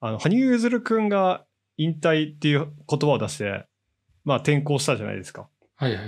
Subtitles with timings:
[0.00, 1.44] あの、羽生結弦くんが
[1.76, 3.66] 引退っていう言葉を出して、
[4.24, 5.48] まあ転校したじゃないですか。
[5.76, 6.04] はいはい。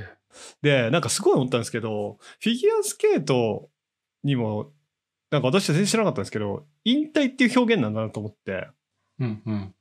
[0.62, 3.68] で、なんかすごい思ったんですけど、フィギュアスケート
[4.24, 4.72] にも、
[5.30, 8.68] なんか私は全然知らなかったんですけど、引退っていう表現なんだなと思って、
[9.18, 9.74] うんうん。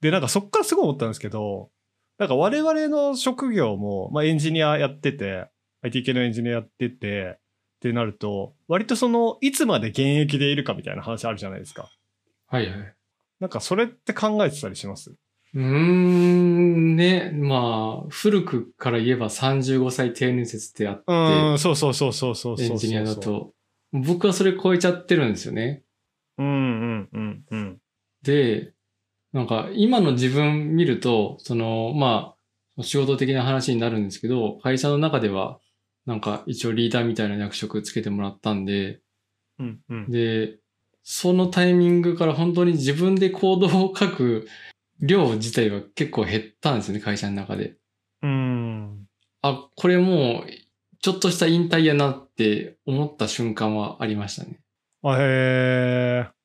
[0.00, 1.70] で、なんかそっからすごい思ったんですけど、
[2.18, 5.48] なんか我々の職業も、まあエンジニアやってて、
[5.82, 7.38] IT 系のエンジニアやってて、
[7.76, 11.90] ってなると、割とその、いつまで現役でいるかみたいな話あるじゃないですか。
[12.46, 12.94] はいはい。
[13.44, 15.10] なんかそれって考えてたりします？
[15.10, 22.72] うーん、ね、まあ、古くから言えば35歳定年説ってあって、うん、そうそうそうそうそうそうそう。
[22.72, 23.14] エンジニアだ。
[23.16, 23.52] と。
[23.92, 25.82] 僕はそれ超えちゃってるんですよね。
[26.38, 27.78] うんうんうんうん。
[28.22, 28.72] で、
[29.34, 32.34] なんか今の自分見ると、その、ま
[32.78, 35.60] あ、仕事的な話になるんですけど、会社の中では、
[36.06, 39.00] なんか一応リーダーみたいな役職つけてもらったんで、
[39.58, 40.10] うんうん。
[40.10, 40.56] で、
[41.06, 44.48] そのタイミングから本当に自分でコードを書く
[45.00, 47.76] 量自体が結構減ったんですよね、会社の中で。
[48.22, 49.06] うん。
[49.42, 50.50] あ、これもう、
[51.02, 54.60] ちょっとした引退やなって思った瞬間はありましたね。
[55.02, 56.44] あへー。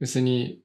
[0.00, 0.58] 別に、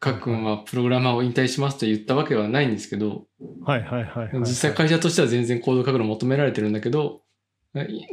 [0.00, 3.26] かっくんはプログラマーを引退しますと言ったわけはないんですけど、
[3.64, 4.30] はいはいはい。
[4.40, 7.20] 実際会社としては全然コード書くの求められてるんだけど、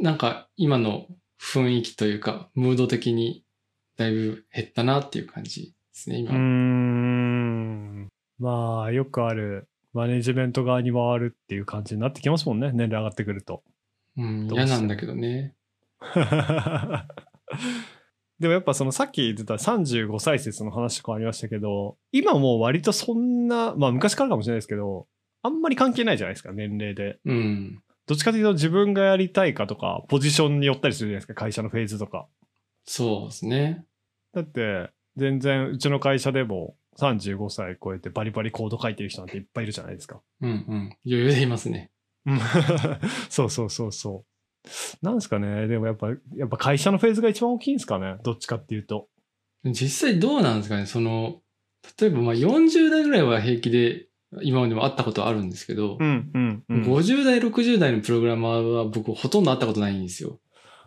[0.00, 1.06] なんか今の
[1.40, 3.42] 雰囲気というか、ムード的に
[3.96, 6.38] だいぶ減ったなっていう感じですね、今うー。
[6.38, 8.08] ん。
[8.38, 13.62] まあ、よくある、マネジメント側に回るっていう感じになってきますもんね、年齢上がってくると。
[14.16, 15.54] うん、嫌なんだけどね。
[18.40, 25.06] でもやっぱそのさっき言ってた35歳説の話とかありましたけど、今もう割とそんな、まあ昔からかもしれないですけど、
[25.42, 27.18] あんまり関係ないじゃないですか、年齢で。
[27.24, 27.82] うん。
[28.06, 32.26] どっちかというと自分がやりたいかとか、ポジションによったりするじゃないですか、会社のフェーズとか。
[32.84, 33.84] そうですね。
[34.32, 40.20] だって、全然うちの会社でも35歳超えてバリバリコード書いてる人なんていっぱいいるじゃないですか。
[40.40, 40.96] うんうん。
[41.04, 41.90] 余裕でいますね。
[42.24, 42.38] う ん
[43.28, 44.37] そうそうそうそう。
[45.02, 45.66] なんですかね。
[45.66, 48.16] でもやっぱ、やっぱ会社のフェーズが一番大きいんですかね。
[48.22, 49.08] どっちかっていうと。
[49.64, 51.40] 実際どうなんですかねその、
[52.00, 54.08] 例えばまあ40代ぐらいは平気で
[54.42, 60.38] 今までも会ったことあるんですけど、んうんう50代、60代のプログラマーは僕ほとんど会ったことないんですよ。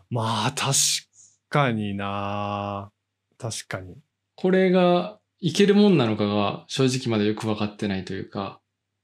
[0.09, 0.75] まあ、確
[1.49, 2.91] かにな
[3.37, 3.95] 確かに。
[4.35, 8.59] これがいけるもんなのかが正直まだよくわかってないというか。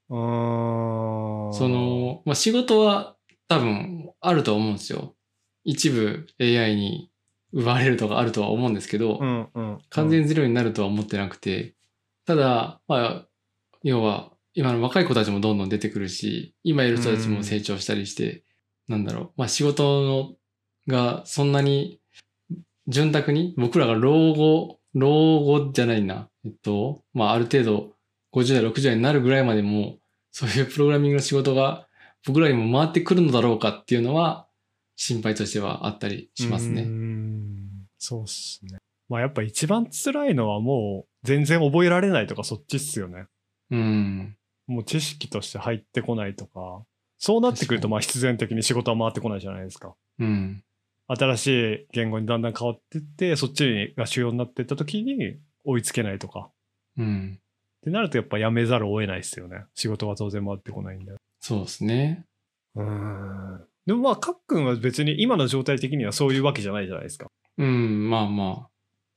[0.09, 3.15] そ、の、まあ、仕事は
[3.47, 5.16] 多分あると思うんですよ。
[5.63, 7.11] 一部 AI に
[7.53, 9.78] 奪われるとかあるとは思うんですけど、うんうん。
[9.89, 11.75] 完全ゼロになるとは思ってなくて、
[12.25, 13.27] ただ、まあ、
[13.83, 18.44] 要は、今の若い子たちもどんどん出てくるし、今いる人たちも成長したりして、
[18.88, 20.35] なんだろう、まあ仕事の
[20.88, 22.00] がそんなに
[22.88, 25.09] 潤沢に、僕らが老後、老
[25.41, 27.94] 後じゃないな、えっと、まあある程度
[28.33, 29.97] 50代、60代になるぐらいまでも、
[30.31, 31.86] そういうプログラミングの仕事が
[32.25, 34.47] 僕らにも回ってくるのだろうかっていうのは、
[34.95, 36.81] 心配としてはあったりしますね。
[36.83, 37.88] ん。
[37.97, 38.79] そうっすね。
[39.09, 43.25] まあやっぱ一番辛いのはもう全然覚えられないとかそっちっすよね。
[43.72, 44.38] うん。
[44.66, 46.83] もう知識として入ってこないとか。
[47.19, 49.95] そうなってくるとまあ必然的に仕事は回ってこないじゃないですか。
[50.19, 50.63] うん。
[51.07, 56.50] 新しい言語にだんだん変わってって、そっちが主要になっていった時に追いつけないとか。
[56.97, 57.39] うん。
[57.39, 59.63] ってなるとやっぱやめざるを得ないですよね。
[59.73, 61.13] 仕事が当然回ってこないんで。
[61.47, 62.25] そうですね。
[62.75, 63.61] うん。
[63.85, 67.27] でもまあ、かっくんは別に今の状態的にはそういうわけじゃないじゃないですか。
[67.57, 68.67] うん、まあま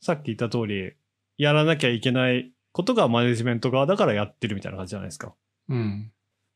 [0.01, 0.93] さっき言った通り、
[1.39, 5.31] やらなきゃいけないことがマネジメント側だからやってるみたいな感じじゃないですか。
[5.31, 5.35] あ。
[5.71, 6.13] うん。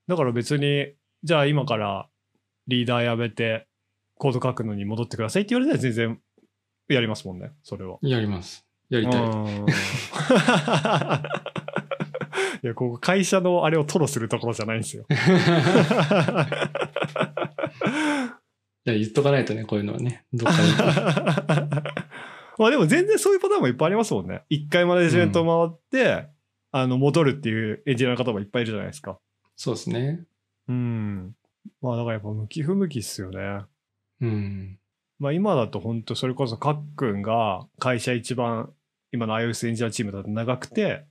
[0.06, 0.92] だから別に、
[1.24, 2.08] じゃあ今から
[2.68, 3.66] リーダーやめて
[4.14, 6.20] コード書くのに戻ってくださいって言われたら全然
[6.88, 7.98] やりますもんね、それは。
[8.00, 8.64] やります。
[8.90, 9.24] やりたい。
[12.64, 15.04] うんいや、ここ会社のあれを吐露するところじゃないんですよ。
[18.86, 20.24] いや、言っとかないとね、こういうのはね。
[20.32, 20.68] どっかに。
[22.56, 24.44] まあでも全然そういうパターンもいっぱいありますもんね。
[24.48, 26.28] 一回マネジメント回って、
[26.70, 29.18] あの、戻るっていうエンジニアの方もいっぱいいるじゃないですか。
[29.56, 30.24] そうですね。
[30.68, 31.36] うん。
[31.82, 33.64] まあだからやっぱ向き不向きっすよね。
[34.22, 34.78] うん。
[35.18, 38.72] まあ今だと本当それこそかっくんが会社一番
[39.12, 41.04] 今の iOS エンジニアチームだと長くて、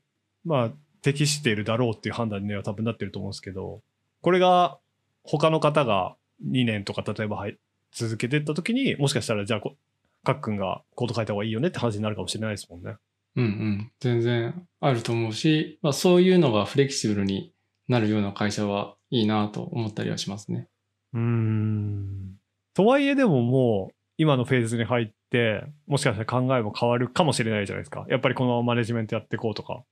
[0.44, 0.72] まあ
[1.04, 3.82] 適しているだろうっていう判断には多分なってると思うんですけど、
[4.22, 4.80] これが
[5.24, 7.58] 他の方が2年とか例えばはい
[7.92, 9.76] 続けていった時に、もしかしたらじゃあこ
[10.24, 12.96] かっくんがコード書いた方がいいよねって話になるかもしれないですもんね。
[13.36, 13.92] うんうん。
[14.00, 17.54] 全然あると思うし、まあそういうのがフレキシブルに
[17.88, 20.68] なるような会社はいいなと思ったりはしますね。
[21.14, 22.36] うーん。
[22.74, 28.06] とはいえでももう、今のフェーズに入って、もしかしたら考えも変わるかもしれないじゃないですか。
[28.10, 29.84] やっぱりこのマネジメントやっていこうとか。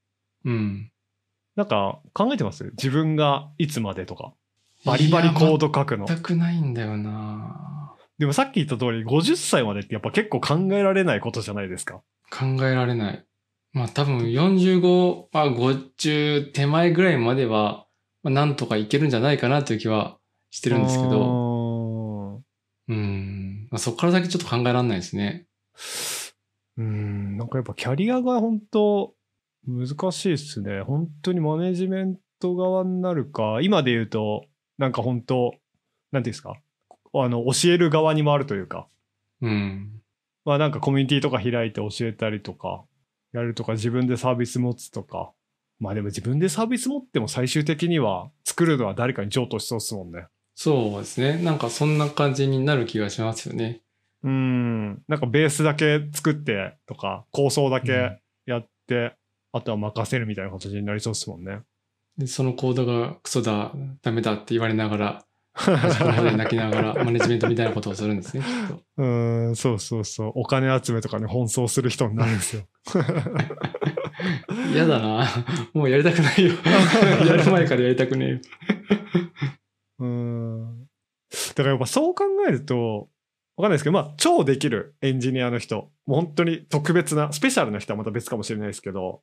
[0.45, 0.91] うん。
[1.55, 2.63] なんか考えてます？
[2.77, 4.33] 自分がいつまでとか。
[4.85, 6.07] バリバリコード書くの。
[6.07, 12.01] 全くないんだよなでもさっき言った通り、50歳までってやっぱ結構考えられないことじゃないですか。
[12.31, 13.25] 考えられない。
[13.73, 17.85] まあ多分45、まあ50手前ぐらいまでは、
[18.23, 20.17] まあなんとかいけるんじゃないかなという気は
[20.49, 22.41] してるんですけど、ど。
[22.89, 23.67] うん。
[23.71, 25.45] まあ、そこから先ちょっと考えられないですね。
[26.77, 29.13] うん、なんかやっぱキャリアが本当
[29.67, 30.81] 難しいっすね。
[30.81, 34.45] 本当にマネジメント側になるか、今で言うと、
[34.77, 35.53] なんか本当、
[36.11, 36.55] なんていうんですか、
[37.13, 38.87] あの、教える側に回るというか、
[39.41, 40.01] うん。
[40.45, 42.83] まあなんかコミュニティとか開いて教えたりとか、
[43.33, 45.31] やるとか、自分でサービス持つとか。
[45.79, 50.27] まあでも自分でサービス持っても最終的には作るのは誰かに譲渡しそうっすもんね。
[50.53, 51.41] そうですね。
[51.41, 53.81] なんかそんな感じになる気がしますよね。
[54.23, 55.01] うん。
[55.07, 59.15] なんかベースだけ作ってとか、構想だけうんやって、
[59.53, 61.61] あとは任せるみたいな形になりそうっすもんね。
[62.17, 65.25] で、そのコードがクソだ、ダメだって言われながら、
[66.37, 68.81] 泣きながらマネジメントみたいなことをするんですね、きっと。
[68.97, 70.31] うーん、そうそうそう。
[70.35, 72.63] お金集めとかに奔走する人になるんですよ。
[74.73, 75.27] 嫌だな。
[75.73, 76.53] もうやりたくないよ。
[77.27, 78.39] やる前からやりたくねえよ。
[79.99, 80.87] うーん。
[81.55, 83.09] だからやっぱそう考えると、
[83.57, 89.21] わかんないですけど、まあ、超できるエンジニアの人、もう本当に特別な、スペシャルな人はまた別かもしれないですけど、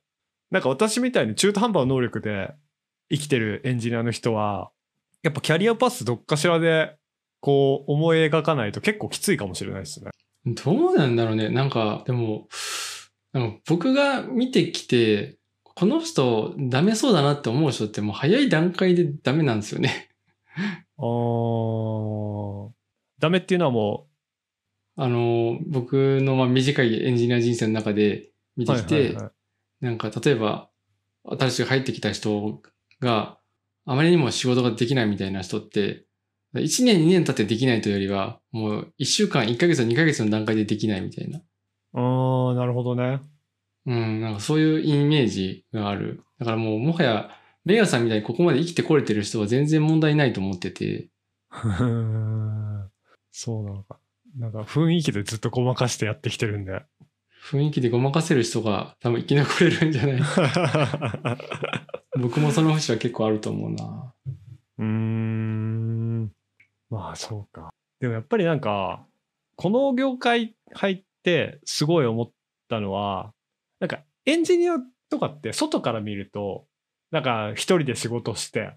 [0.51, 2.53] なんか私みたいに中途半端な能力で
[3.09, 4.71] 生きてるエンジニアの人は、
[5.23, 6.95] やっぱキャリアパスどっかしらで、
[7.41, 10.11] こう思い描かないと結構きついかもしれないですね。
[10.45, 11.49] どうなんだろうね。
[11.49, 12.47] なんか、でも、
[13.67, 20.09] 僕が見てきて、この人ダメそうだなって思う人ってもう早い段階でダメなんですよね。
[20.97, 22.69] あー。
[23.19, 24.07] ダメっていうのはも
[24.97, 29.31] あの、僕のまあ短いエンジニア人生の中で見う、てきて、はいはいはい
[29.81, 30.69] なんか例えば、
[31.25, 32.61] 新しく入ってきた人
[32.99, 33.37] が
[33.85, 36.05] あまりにも仕事ができないみたいな人って、
[36.55, 41.41] 1年2年経ってできないというよりは、もう1週間、1ヶ月、2ヶ月の段階でできないみたいな。
[41.93, 43.21] あー、なるほどね。
[43.85, 46.23] うん、なんかそういうイメージがある。
[46.39, 47.29] だからもうもはや、
[47.65, 51.09] ベガさんみたいにここまで生きてこれてる人は全然問題ないと思ってて、
[53.31, 53.99] そうなのか。
[54.37, 56.83] なんか雰囲気でずっとごまかしてやってきてるんで。
[57.41, 60.19] 雰囲気でごまかせる人が多分生き残れるんじゃない？
[62.19, 64.13] 僕もその節は結構あると思うな。
[64.77, 66.31] うーん。
[66.89, 67.69] まあそうか。
[67.99, 69.05] でもやっぱりなんか、
[69.55, 72.31] この業界入ってすごい思っ
[72.69, 73.33] たのは、
[73.79, 74.77] なんかエンジニア
[75.09, 76.65] とかって外から見ると、
[77.11, 78.73] なんか一人で仕事して、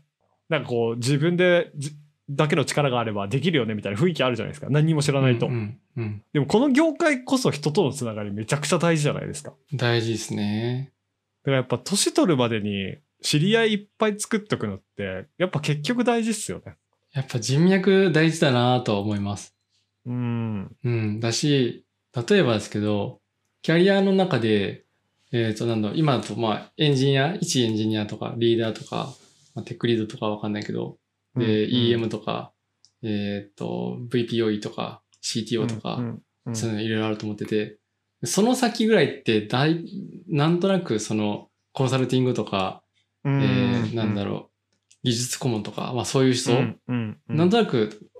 [0.49, 1.93] なんかこう自分でじ
[2.31, 4.69] だけの力があればできるよねみたいな雰囲気あるじゃないですか。
[4.71, 5.47] 何にも知らないと。
[5.47, 6.23] うん、うん。
[6.33, 9.51] でもこの業界こそ人とのつながりめちゃくちゃ大事じゃないですか。
[9.51, 10.93] だか大事ですね。
[11.45, 16.77] らやっぱ年取るまでに知り合いいっぱい作っとくのって、やっぱ結局大事っすよね。
[17.13, 19.55] やっぱ人脈大事だなとは思います。
[20.07, 20.77] うん。
[20.85, 21.21] うん。
[21.21, 21.85] だし、
[22.29, 23.21] 例えばですけど、
[23.63, 24.85] キャリアの中で、
[25.33, 29.15] えっ、と、なんだろう、今だと、まあ、エンジニア、一エンジニアとか、リーダーとか、
[29.55, 30.99] まあ、テックリードとかわかんないけど、
[31.37, 31.71] で、うん。
[31.71, 32.53] EM とか、
[33.03, 36.01] えっ、と、VPOE とか、CTO とか、
[36.53, 37.79] そういうのいろいろあると思ってて、
[38.25, 39.85] その先ぐらいって、だい、
[40.29, 42.83] なんとなくその、コンサルティングとか、
[43.25, 46.53] うんえーなんだろう、技術顧問とか、まあそういう人、
[47.29, 48.11] なんとなく、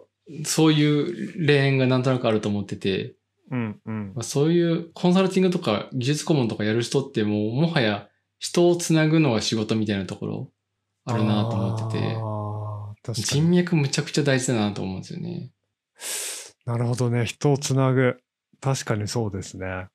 [0.45, 3.15] そういうレーンがなんとなくあると思ってて、
[3.51, 4.13] うんうん。
[4.15, 8.09] まあ、そういうコンサルティングとか技術顧問とかやる人ってもうもはや
[8.39, 10.51] 人をつなぐのが仕事みたいなところ
[11.05, 12.17] あるなと思ってて、
[13.13, 13.59] 人に。
[13.59, 15.51] 脈むちゃくちゃ大事だなと思うんですよね。
[16.65, 17.25] なるほどね。
[17.25, 18.19] 人をつなぐ。
[18.61, 19.87] 確かにそうですね。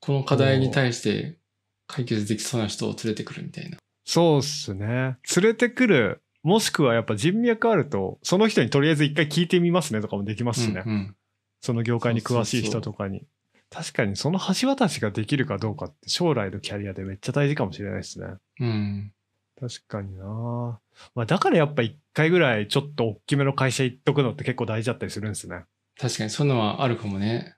[0.00, 1.38] この課題に対して
[1.86, 3.78] 解決できそうな人を連れてくるみたいな。
[4.04, 5.16] そうっすね。
[5.36, 6.22] 連れてくる。
[6.42, 10.82] もしくはやっぱ人脈あると、その人にとりあえず一回聞いてみますねとかもできますしね。
[10.84, 11.16] うんうん
[11.62, 13.26] その業界に詳しい人とかに。
[13.70, 18.26] 確かにその橋渡しができるかどうかって将来のキャリアでめっちゃ大事かもしれないですね。
[18.60, 19.12] うん。
[19.58, 20.80] 確かにな
[21.14, 25.64] まあだからやっぱ一回ぐらいちょっと大きめの会社行っとくのって結構大事だったりするんですね。
[25.98, 27.56] 確かにそういうのはあるかもね。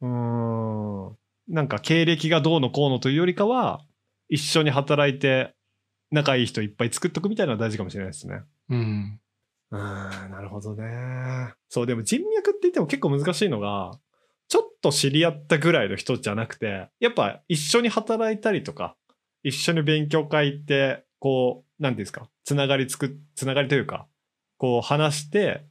[0.00, 1.16] うーん。
[1.48, 3.80] なんか経歴がどうのこうのというよりかは、
[4.28, 5.54] 一緒に働いて
[6.12, 8.42] 仲いい人いっぱい作っとくみたいなのは大事かもしれないですね。
[8.68, 9.20] うん。
[9.72, 11.52] うーん、なるほどね。
[11.68, 13.92] そう、でも人脈って言っても結構難しいのが、
[14.48, 18.96] ちょっと知り合ったぐらいの人じゃなくて、やっぱ一緒に働いたりとか、
[19.42, 24.08] 一緒に勉強会行って、こう、なんていうんですか、つながりつく、つながりというか、
[24.58, 25.64] こう話して、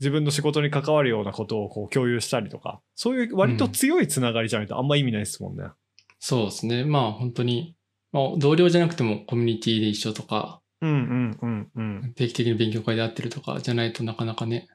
[0.00, 5.64] 自分の仕事に関わるようなことをこう共有したりとか、そういう割と強いつながりじゃないとあんま意味ないですもんね。
[6.18, 6.84] そうですね。
[6.84, 7.76] まあ本当に、
[8.10, 12.14] まあ、同僚じゃなくてもコミュニティで一緒とか、うんうんうんうん。
[12.14, 14.68] 定期的に勉強会で会ってるとかじゃないとなかなかね、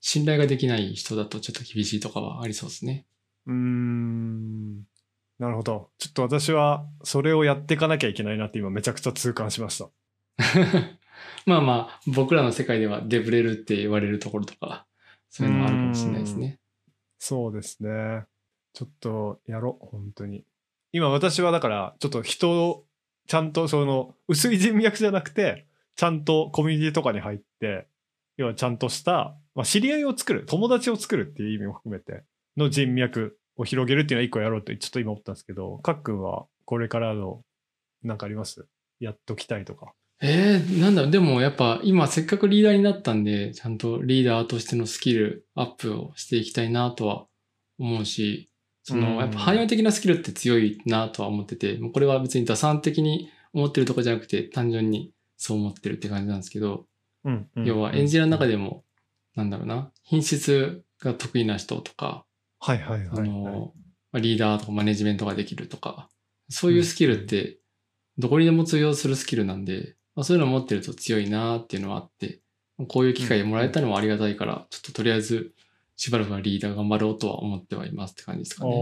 [0.00, 3.06] 信頼ができない人だとちょっと厳しいとかはありそうですね。
[3.46, 4.82] うーん。
[5.38, 5.90] なるほど。
[5.98, 9.90] ちょっと私はそれをやっていかなきゃいけないなって今めちゃくちゃ痛感しました。
[11.46, 14.86] まあまあ、僕らの世界ではデブレルって言われるところとか、
[15.30, 16.60] そういうのはあるかもしれないですね。
[17.18, 18.24] そうですね。
[18.72, 20.44] ちょっとやろう、本当に。
[20.92, 22.86] 今私はだから、ちょっと人を、
[23.26, 27.88] ちゃんとその、薄い人脈じゃなくて、ちゃんとコミュニティとかに入って、
[28.36, 32.24] 要はちゃんとした、まあ、知り合いを作る、友達を作るっていう意味も含めて、
[32.56, 37.42] の人脈を広げるっていうのは一個やろうと、ちょっと今思ったんですけど、かっくんはこれからの、
[38.02, 38.66] なんかあります？
[39.00, 39.92] やっときたいとか。
[40.20, 47.26] えー、なんだろう、でもやっぱ今せっかくリーダーになったんで、ちゃんとリーダーとしてのスキルアップをしていきたいなとは
[47.78, 48.48] 思うし、
[48.82, 56.86] そうんの、やっぱ汎用的なスキルって強いなとは思ってて、もうこれは別に打算的に思ってるとかじゃなくて、単純にそう思ってるって感じなんですけど、
[57.24, 58.52] うん、うん要はエンジニアの中で。
[58.52, 58.84] でも、
[59.34, 62.24] なんだろうな、品質が得意な人とか、
[62.64, 63.28] はいはいはい、あはい。
[63.28, 63.72] の、
[64.10, 66.08] まあリーダーとかマネジメントができるとか、
[66.48, 67.58] そういうスキルって、
[68.16, 72.40] どこにでも通用するスキルなんで、まあ、そういうのを持ってると強いなっていうのはあって、
[72.88, 75.52] こういう機会もらえたのもありがたいから、ちょっととりあえず、
[75.96, 78.72] しばらくはリーダー頑張ろうとは思ってはいますって感じですかね。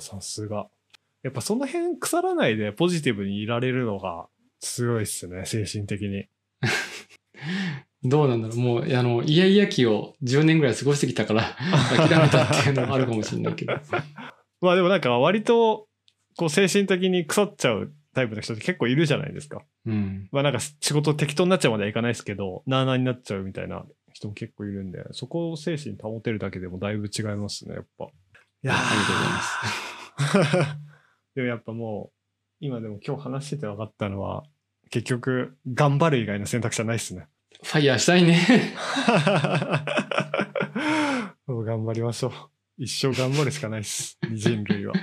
[0.00, 0.68] さすが。
[1.22, 4.28] やっぱその辺腐らないでポジティブにいられるのが
[4.60, 6.26] 強いっすね、精神的に。
[8.04, 11.56] どうなんだろうもう、あの、イヤイヤ期を10年ぐらい過ごしてきたから、
[11.96, 13.74] 諦めたっていうのもあるかもしれないけど。
[14.60, 15.88] まあでもなんか割と
[16.36, 19.62] こう精神的に腐っちゃうタイプの人って結構いるじゃないですか。
[19.86, 20.28] うん。
[20.32, 28.04] まあなんか仕事適当になっちゃうまではいかないですけど、なあなあになっちゃうみたいな人も結構いるんで、そこを精神保てるだけでもだいぶ違いますね、やっぱ。
[28.04, 28.08] い
[28.62, 28.92] やあ
[30.18, 30.76] りがとうございます。
[31.34, 32.18] でもやっぱもう、
[32.60, 34.44] 今でも今日話してて分かったのは、
[34.90, 37.28] 結局、頑張る以外の選択肢はないっすね。
[37.62, 38.38] ファイヤーしたいね。
[41.46, 42.32] もう頑張りましょう。
[42.78, 44.18] 一生頑張るしかないっす。
[44.32, 44.94] 人類は。